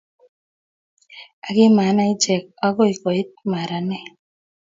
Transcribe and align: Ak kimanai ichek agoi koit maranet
Ak 1.47 1.53
kimanai 1.55 2.11
ichek 2.13 2.43
agoi 2.67 2.93
koit 3.03 3.29
maranet 3.51 4.07